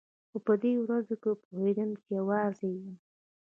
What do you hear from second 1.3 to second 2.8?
پوهېدم چې يوازې